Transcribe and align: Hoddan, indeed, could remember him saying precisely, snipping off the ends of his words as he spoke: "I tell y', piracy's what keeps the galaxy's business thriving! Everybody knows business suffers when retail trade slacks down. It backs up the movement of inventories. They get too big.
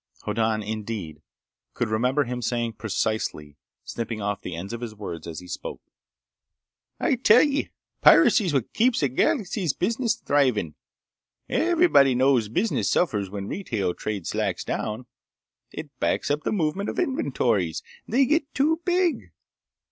Hoddan, 0.23 0.63
indeed, 0.63 1.21
could 1.75 1.87
remember 1.89 2.23
him 2.23 2.41
saying 2.41 2.73
precisely, 2.73 3.55
snipping 3.83 4.19
off 4.19 4.41
the 4.41 4.55
ends 4.55 4.73
of 4.73 4.81
his 4.81 4.95
words 4.95 5.27
as 5.27 5.41
he 5.41 5.47
spoke: 5.47 5.79
"I 6.99 7.13
tell 7.13 7.43
y', 7.45 7.69
piracy's 8.01 8.51
what 8.51 8.73
keeps 8.73 9.01
the 9.01 9.09
galaxy's 9.09 9.73
business 9.73 10.15
thriving! 10.15 10.73
Everybody 11.49 12.15
knows 12.15 12.49
business 12.49 12.89
suffers 12.89 13.29
when 13.29 13.47
retail 13.47 13.93
trade 13.93 14.25
slacks 14.25 14.63
down. 14.63 15.05
It 15.71 15.91
backs 15.99 16.31
up 16.31 16.41
the 16.45 16.51
movement 16.51 16.89
of 16.89 16.97
inventories. 16.97 17.83
They 18.07 18.25
get 18.25 18.51
too 18.55 18.81
big. 18.83 19.31